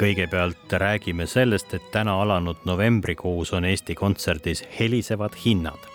[0.00, 5.88] Kõigepealt räägime sellest, et täna alanud novembrikuus on Eesti Kontserdis helisevad hinnad.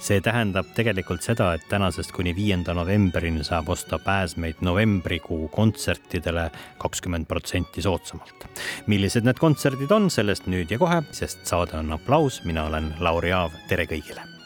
[0.00, 7.26] see tähendab tegelikult seda, et tänasest kuni viienda novembrini saab osta pääsmeid novembrikuu kontsertidele kakskümmend
[7.26, 8.48] protsenti soodsamalt.
[8.86, 13.32] millised need kontserdid on, sellest nüüd ja kohe, sest saade on aplaus, mina olen Lauri
[13.32, 14.39] Aav, tere kõigile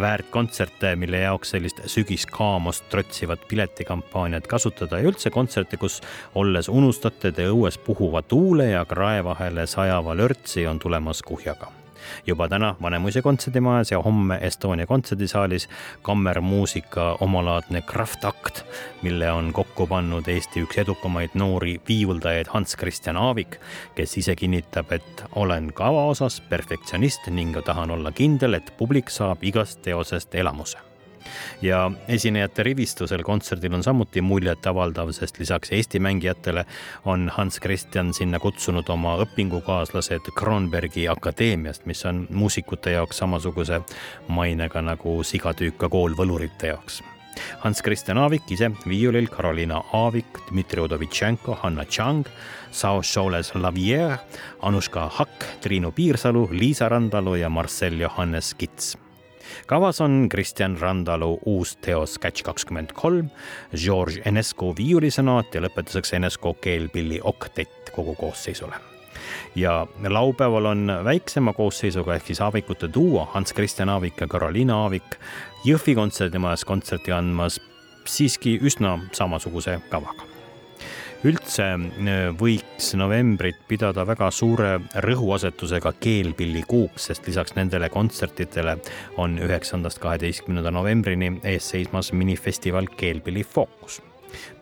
[0.00, 6.00] väärt kontserte, mille jaoks sellist sügiskaamost trotsivat piletikampaaniat kasutada ja üldse kontserte, kus
[6.34, 11.83] olles unustate te õues puhuva tuule ja krae vahele sajava lörtsi, on tulemas kuhjaga
[12.26, 15.68] juba täna Vanemuise kontserdimajas ja homme Estonia kontserdisaalis
[16.02, 18.64] kammermuusika omalaadne kraftakt,
[19.02, 23.60] mille on kokku pannud Eesti üks edukamaid noori viiuldajaid Hans Christian Aavik,
[23.94, 29.44] kes ise kinnitab, et olen kava osas perfektsionist ning tahan olla kindel, et publik saab
[29.44, 30.93] igast teosest elamuse
[31.62, 36.64] ja esinejate rivistusel kontserdil on samuti muljetavaldav, sest lisaks Eesti mängijatele
[37.04, 43.80] on Hans Christian sinna kutsunud oma õpingukaaslased Kronbergi akadeemiast, mis on muusikute jaoks samasuguse
[44.28, 47.02] mainega nagu Sigatüüka kool võlurite jaoks.
[47.64, 52.28] Hans Christian Aavik ise viiulil, Karoliina Aavik, Dmitri Udovitšenko, Hanna Chang,
[52.70, 54.18] Sao Soles Lavier,
[54.62, 58.94] Anuška Hakk, Triinu Piirsalu, Liisa Randalu ja Marcel Johannes Kits
[59.66, 63.30] kavas on Kristjan Randalu uus teos Catch kakskümmend kolm,
[63.84, 68.74] George Enescu viiulisonaat ja lõpetuseks Enescu keelpilli oktett kogu koosseisule.
[69.54, 75.16] Ja laupäeval on väiksema koosseisuga ehk siis Aavikute duo Hans Christian Aavik ja Karoliina Aavik
[75.64, 77.60] Jõhvi kontserdimajas kontserti andmas
[78.04, 80.33] siiski üsna samasuguse kavaga
[81.24, 88.78] üldse äh, võiks novembrit pidada väga suure rõhuasetusega keelpillikuuks, sest lisaks nendele kontsertidele
[89.20, 94.02] on üheksandast kaheteistkümnenda novembrini ees seismas minifestival Keelpilli Fookus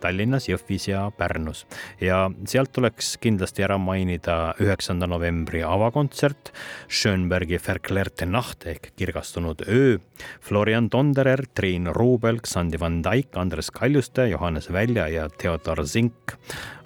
[0.03, 1.65] Tallinnas, Jõhvis ja Pärnus.
[2.01, 6.53] ja sealt tuleks kindlasti ära mainida üheksanda novembri avakontsert,
[6.89, 9.97] Schönbergi Verklärte Nacht ehk Kirgastunud öö,
[10.41, 16.37] Florian Tonderer, Triin Ruubel, Xandi Van Dijk, Andres Kaljuste, Johannes Välja ja Theodor Zink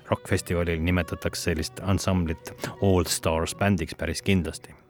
[0.09, 4.86] rokkfestivalil nimetatakse sellist ansamblit All Stars bändiks päris kindlasti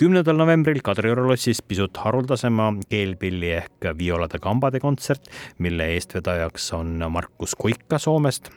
[0.00, 7.54] kümnendal novembril Kadrioru lossis pisut haruldasema keelpilli ehk violade kambade kontsert, mille eestvedajaks on Markus
[7.54, 8.50] Kuika Soomest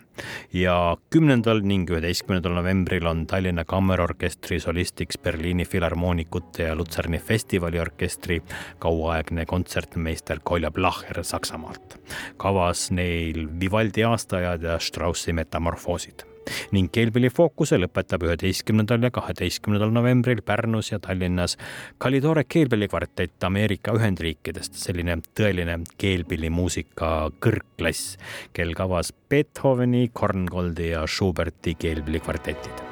[0.54, 8.42] ja kümnendal ning üheteistkümnendal novembril on Tallinna Kammerorkestri solistiks Berliini Filharmoonikute ja Lutserni festivaliorkestri
[8.80, 12.00] kauaaegne kontsertmeister Kolja Blacher Saksamaalt.
[12.38, 16.37] kavas neil Vivaldi aastaajad ja Straussi metamorfoosid
[16.76, 21.58] ning keelpilli fookuse lõpetab üheteistkümnendal ja kaheteistkümnendal novembril Pärnus ja Tallinnas.
[21.98, 27.14] Kalidore keelpillikvartett Ameerika Ühendriikidest, selline tõeline keelpillimuusika
[27.44, 28.18] kõrgklass,
[28.54, 32.87] kel kavas Beethoveni, Korngoldi ja Schuberti keelpillikvartetid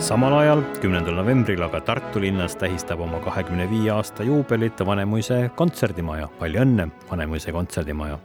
[0.00, 6.28] samal ajal, kümnendal novembril aga Tartu linnas tähistab oma kahekümne viie aasta juubelit Vanemuise kontserdimaja.
[6.38, 8.18] palju õnne, Vanemuise kontserdimaja.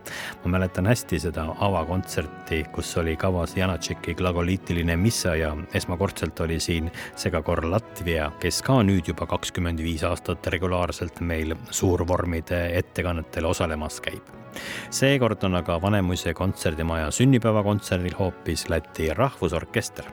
[0.44, 6.92] ma mäletan hästi seda avakontserti, kus oli kavas Janatšeki glagoliitiline missa ja esmakordselt oli siin
[7.16, 14.46] segakoor Latvia, kes ka nüüd juba kakskümmend viis aastat regulaarselt meil suurvormide ettekannetel osalemas käib
[14.90, 20.06] seekord on aga Vanemuise kontserdimaja sünnipäevakontserdil hoopis Läti rahvusorkester.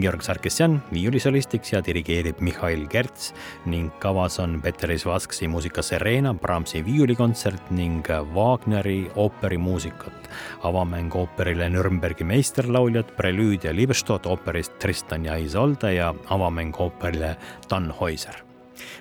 [0.00, 3.32] Georg Sarkisjan viiulisolistiks ja dirigeerib Mihhail Kerts
[3.66, 10.30] ning kavas on Peter Isvaski muusika Serena, Brahmsi viiulikontsert ning Wagneri ooperimuusikat.
[10.62, 17.36] avamäng ooperile Nürnbergi meisterlauljad, prelüüd ja libestot ooperist Tristan ja Isolde ja avamäng ooperile
[17.68, 18.44] Tannhäuser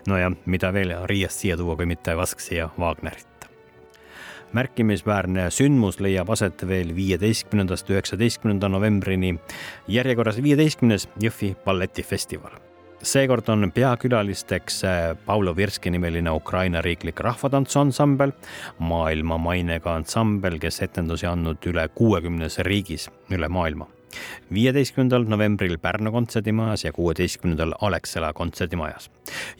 [0.08, 3.29] no ja mida veel Riiast siia tuua, kui mitte Vasksi ja Wagnerit
[4.54, 9.36] märkimisväärne sündmus leiab aset veel viieteistkümnendast üheksateistkümnenda novembrini.
[9.88, 12.58] järjekorras viieteistkümnes Jõhvi balletifestival
[13.04, 18.32] seekord on peakülalisteks äh, Paulo Virski nimeline Ukraina riiklik rahvatantsuansambel,
[18.80, 23.88] maailma mainega ansambel, kes etendusi andnud üle kuuekümnes riigis üle maailma
[24.54, 29.10] viieteistkümnendal novembril Pärnu kontserdimajas ja kuueteistkümnendal Alexela kontserdimajas.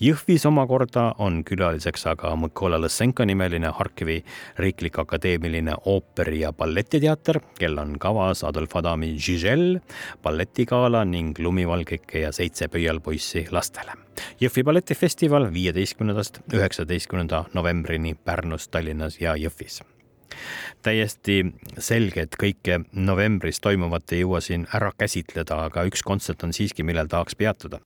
[0.02, 4.24] Jõhvis omakorda on külaliseks aga Mõkola Lõssenko nimeline Harkivi
[4.58, 9.80] Riiklik Akadeemiline Ooperi- ja Balletiteater, kel on kavas Adolf Adami Žižel,
[10.24, 13.98] balletigala ning Lumivalgeke ja seitse pöialpoissi lastele.
[14.42, 19.82] Jõhvi balletifestival viieteistkümnendast üheksateistkümnenda novembrini Pärnus, Tallinnas ja Jõhvis
[20.84, 21.42] täiesti
[21.78, 26.84] selge, et kõike novembris toimuvat ei jõua siin ära käsitleda, aga üks kontsert on siiski,
[26.84, 27.80] millel tahaks peatuda.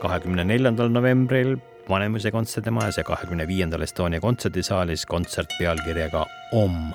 [0.00, 1.58] kahekümne neljandal novembril
[1.88, 6.94] Vanemuise kontserdimajas ja kahekümne viiendal Estonia kontserdisaalis kontsert pealkirjaga Om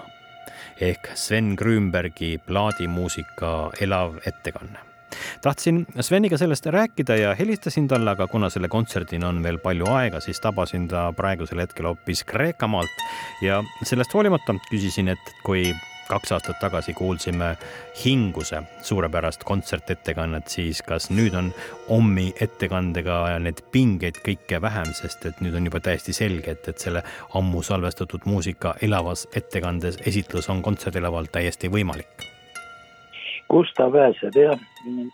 [0.82, 4.95] ehk Sven Grünbergi plaadimuusika elav ettekanne
[5.42, 10.20] tahtsin Sveniga sellest rääkida ja helistasin talle, aga kuna selle kontserdini on veel palju aega,
[10.20, 13.04] siis tabasin ta praegusel hetkel hoopis Kreekamaalt.
[13.42, 15.70] Ja sellest hoolimata küsisin, et kui
[16.08, 17.58] kaks aastat tagasi kuulsime
[18.06, 21.52] Hinguse suurepärast kontsertettekannet, siis kas nüüd on
[21.90, 26.88] Ommi ettekandega need pingeid kõike vähem, sest et nüüd on juba täiesti selge, et, et
[26.88, 27.04] selle
[27.34, 32.35] ammu salvestatud muusika elavas ettekandes esitlus on kontserdilaval täiesti võimalik
[33.48, 34.60] kust ta pääseb, jah,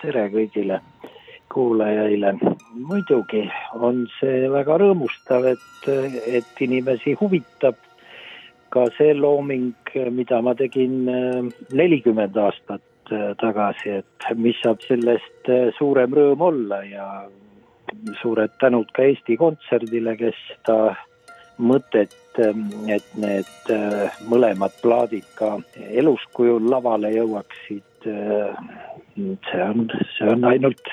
[0.01, 0.81] tere kõigile
[1.51, 2.33] kuulajaile.
[2.73, 3.43] muidugi
[3.75, 5.89] on see väga rõõmustav, et,
[6.39, 7.75] et inimesi huvitab
[8.71, 9.73] ka see looming,
[10.15, 16.45] mida ma tegin äh, nelikümmend aastat äh, tagasi, et mis saab sellest äh, suurem rõõm
[16.47, 17.07] olla ja
[18.21, 20.95] suured tänud ka Eesti Kontserdile, kes ta
[21.61, 23.71] mõtet, et need
[24.31, 25.57] mõlemad plaadid ka
[25.99, 29.87] eluskujul lavale jõuaksid, et see on,
[30.17, 30.91] see on ainult,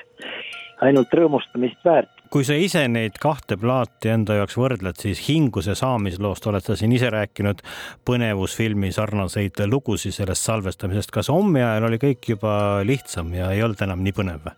[0.85, 2.11] ainult rõõmustamist väärt.
[2.33, 6.93] kui sa ise neid kahte plaati enda jaoks võrdled, siis Hinguse saamisloost oled sa siin
[6.93, 7.63] ise rääkinud
[8.09, 11.11] põnevusfilmi sarnaseid lugusid sellest salvestamisest.
[11.15, 14.53] kas hommi ajal oli kõik juba lihtsam ja ei olnud enam nii põnev?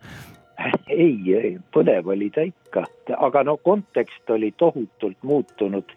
[0.90, 2.84] ei, ei, põnev oli ta ikka,
[3.16, 5.96] aga no kontekst oli tohutult muutunud.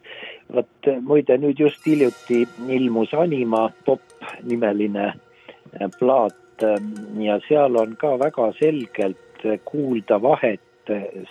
[0.53, 4.01] vot muide nüüd just hiljuti ilmus Anima pop
[4.43, 5.13] nimeline
[5.99, 6.42] plaat Ähm,
[7.19, 9.17] ja seal on ka väga selgelt
[9.65, 10.61] kuulda vahet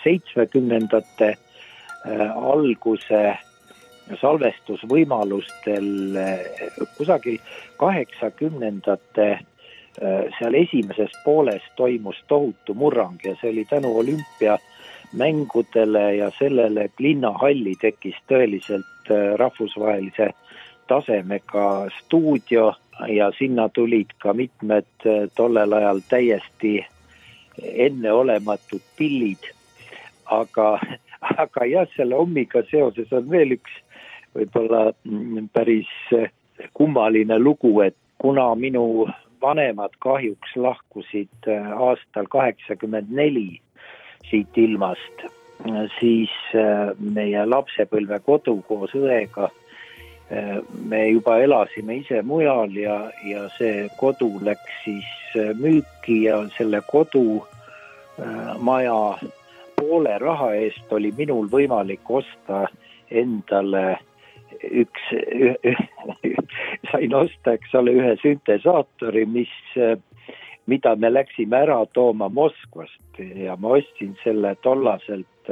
[0.04, 1.36] seitsmekümnendate äh,
[2.36, 3.38] alguse
[4.20, 6.38] salvestusvõimalustel äh,
[6.96, 7.38] kusagil
[7.80, 9.40] kaheksakümnendate äh,
[10.38, 17.74] seal esimeses pooles toimus tohutu murrang ja see oli tänu olümpiamängudele ja sellele, et linnahalli
[17.80, 18.86] tekkis tõeliselt
[19.36, 20.30] rahvusvahelise
[20.88, 22.74] tasemega stuudio
[23.08, 26.86] ja sinna tulid ka mitmed äh, tollel ajal täiesti
[27.62, 29.50] enneolematud pillid.
[30.26, 30.80] aga,
[31.20, 33.74] aga jah, selle hommiga seoses on veel üks
[34.34, 36.30] võib-olla mm, päris äh,
[36.74, 39.08] kummaline lugu, et kuna minu
[39.42, 43.60] vanemad kahjuks lahkusid äh, aastal kaheksakümmend neli
[44.30, 45.24] siit ilmast,
[45.98, 46.30] siis
[46.98, 49.50] meie lapsepõlvekodu koos õega
[50.88, 55.04] me juba elasime ise mujal ja, ja see kodu läks siis
[55.36, 57.48] äh, müüki ja selle kodumaja
[59.12, 59.20] äh,
[59.76, 62.66] poole raha eest oli minul võimalik osta
[63.10, 63.98] endale
[64.62, 65.02] üks,
[66.92, 69.52] sain osta, eks ole, ühe süntesaatori, mis,
[70.70, 73.18] mida me läksime ära tooma Moskvast.
[73.18, 75.50] Ja ma ostsin selle tollaselt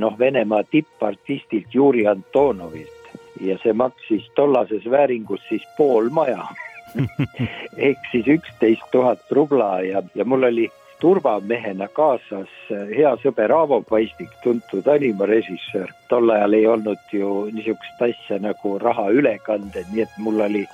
[0.00, 3.03] noh, Venemaa tippartistilt Juri Antonovilt
[3.40, 6.46] ja see maksis tollases vääringus siis pool maja
[7.88, 14.30] ehk siis üksteist tuhat rubla ja, ja mul oli turvamehena kaasas hea sõber Aavo Paistik,
[14.44, 15.90] tuntud animarežissöör.
[16.08, 20.64] tol ajal ei olnud ju niisugust asja nagu rahaülekanded, nii et mul oli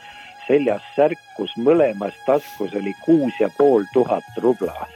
[0.46, 4.86] seljas särk, kus mõlemas taskus oli kuus ja pool tuhat rubla.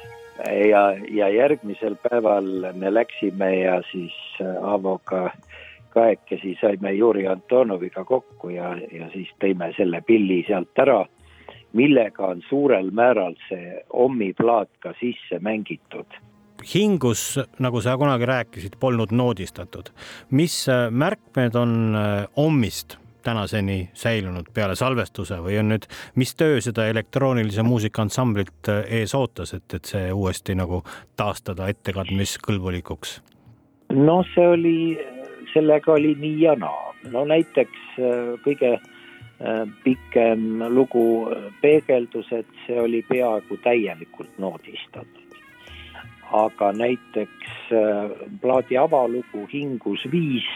[0.70, 4.14] ja, ja järgmisel päeval me läksime ja siis
[4.62, 5.53] Aavoga äh,
[5.94, 11.04] kahekesi saime Juri Antonoviga kokku ja, ja siis tõime selle pilli sealt ära,
[11.72, 16.20] millega on suurel määral see Ommi plaat ka sisse mängitud
[16.64, 19.90] hingus, nagu sa kunagi rääkisid, polnud noodistatud.
[20.30, 26.60] mis äh, märkmed on äh, Ommist tänaseni säilunud peale salvestuse või on nüüd, mis töö
[26.60, 30.82] seda elektroonilise muusika ansamblit äh, ees ootas, et, et see uuesti nagu
[31.16, 33.20] taastada ettekandmiskõlbulikuks?
[33.94, 34.76] no see oli
[35.54, 36.94] sellega oli nii ja naa.
[37.12, 45.20] no näiteks äh, kõige äh, pikem lugu äh, Peegeldused, see oli peaaegu täielikult noodistatud.
[46.34, 47.68] aga näiteks
[48.40, 50.46] plaadi avalugu Hingus viis,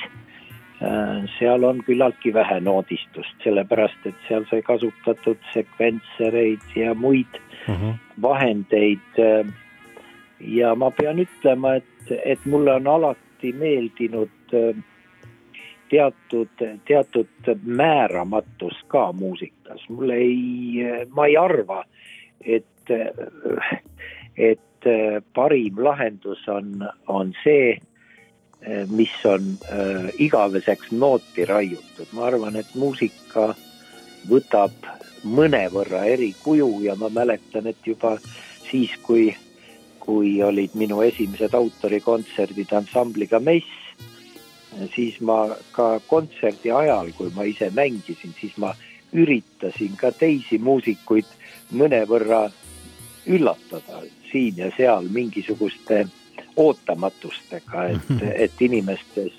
[1.38, 7.38] seal on küllaltki vähe noodistust, sellepärast et seal sai kasutatud sekventsereid ja muid
[7.69, 7.76] mhm.
[7.76, 7.95] -huh.
[8.23, 9.23] vahendeid.
[10.40, 14.31] ja ma pean ütlema, et, et mulle on alati meeldinud
[15.90, 21.85] teatud, teatud määramatus ka muusikas, mul ei, ma ei arva,
[22.40, 22.93] et,
[24.37, 24.90] et
[25.35, 27.78] parim lahendus on, on see,
[28.90, 33.52] mis on äh, igaveseks nooti raiutud, ma arvan, et muusika
[34.28, 34.75] võtab
[35.25, 38.17] mõnevõrra eri kuju ja ma mäletan, et juba
[38.69, 39.31] siis, kui,
[40.02, 43.88] kui olid minu esimesed autorikontserdid ansambliga Mess,
[44.95, 48.75] siis ma ka kontserdi ajal, kui ma ise mängisin, siis ma
[49.13, 51.29] üritasin ka teisi muusikuid
[51.73, 52.49] mõnevõrra
[53.29, 56.07] üllatada siin ja seal mingisuguste
[56.57, 58.13] ootamatustega, et,
[58.45, 59.35] et inimestes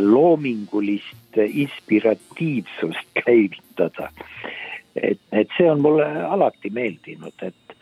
[0.00, 4.10] loomingulist inspiratiivsust käivitada.
[4.94, 7.76] et, et see on mulle alati meeldinud, et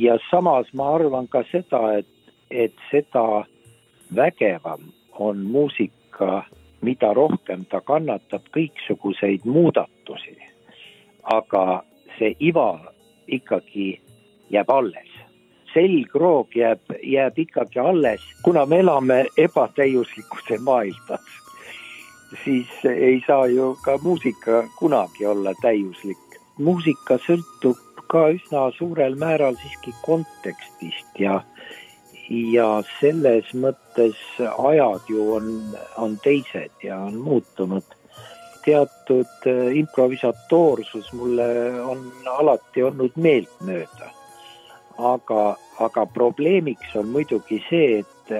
[0.00, 3.44] ja samas ma arvan ka seda, et, et seda
[4.16, 6.44] vägevam on muusika,
[6.80, 10.36] mida rohkem ta kannatab kõiksuguseid muudatusi.
[11.22, 11.82] aga
[12.18, 12.80] see iva
[13.26, 14.00] ikkagi
[14.50, 15.10] jääb alles.
[15.74, 21.26] selgroog jääb, jääb ikkagi alles, kuna me elame ebatäiuslikkuse maailmas,
[22.44, 26.18] siis ei saa ju ka muusika kunagi olla täiuslik.
[26.58, 27.76] muusika sõltub
[28.08, 31.40] ka üsna suurel määral siiski kontekstist ja
[32.30, 35.52] ja selles mõttes ajad ju on,
[35.96, 37.84] on teised ja on muutunud.
[38.66, 41.46] teatud äh, improvisatoorsus mulle
[41.80, 44.10] on alati olnud meeltmööda.
[44.98, 48.32] aga, aga probleemiks on muidugi see, et,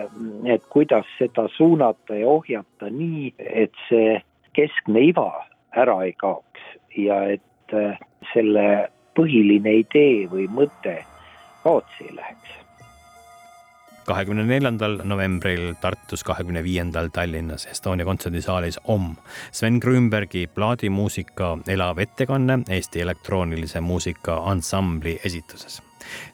[0.45, 4.21] et kuidas seda suunata ja ohjata nii, et see
[4.53, 6.61] keskne iva ära ei kaoks
[6.97, 7.99] ja et äh,
[8.33, 11.05] selle põhiline idee või mõte
[11.63, 12.66] kaotsi ei läheks
[14.07, 19.15] kahekümne neljandal novembril Tartus, kahekümne viiendal Tallinnas Estonia kontserdisaalis Om.
[19.53, 25.83] Sven Grünbergi plaadimuusika elav ettekanne Eesti elektroonilise muusika ansambli esituses.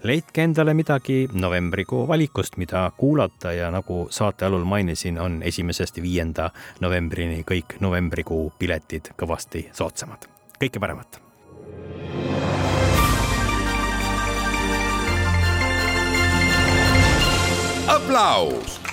[0.02, 6.50] leidke endale midagi novembrikuu valikust, mida kuulata ja nagu saate alul mainisin, on esimesest viienda
[6.80, 10.28] novembrini kõik novembrikuu piletid kõvasti soodsamad.
[10.60, 11.31] kõike paremat
[18.12, 18.91] Applaus